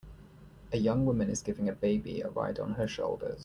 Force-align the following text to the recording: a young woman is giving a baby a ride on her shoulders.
a 0.73 0.77
young 0.77 1.05
woman 1.05 1.29
is 1.29 1.43
giving 1.43 1.69
a 1.69 1.73
baby 1.73 2.21
a 2.21 2.29
ride 2.31 2.57
on 2.57 2.71
her 2.73 2.87
shoulders. 2.87 3.39